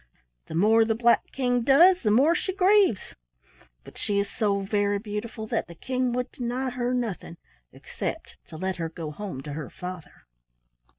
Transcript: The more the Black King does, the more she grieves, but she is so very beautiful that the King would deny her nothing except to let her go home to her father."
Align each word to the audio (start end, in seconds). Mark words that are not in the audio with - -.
The 0.47 0.55
more 0.55 0.83
the 0.83 0.95
Black 0.95 1.31
King 1.31 1.61
does, 1.61 2.01
the 2.01 2.09
more 2.09 2.33
she 2.33 2.55
grieves, 2.55 3.13
but 3.83 3.99
she 3.99 4.17
is 4.17 4.27
so 4.27 4.61
very 4.61 4.97
beautiful 4.97 5.45
that 5.49 5.67
the 5.67 5.75
King 5.75 6.11
would 6.13 6.31
deny 6.31 6.71
her 6.71 6.91
nothing 6.95 7.37
except 7.71 8.37
to 8.47 8.57
let 8.57 8.77
her 8.77 8.89
go 8.89 9.11
home 9.11 9.41
to 9.41 9.53
her 9.53 9.69
father." 9.69 10.23